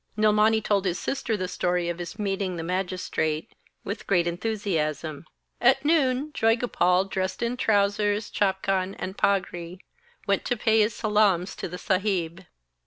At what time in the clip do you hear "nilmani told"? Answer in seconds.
0.17-0.85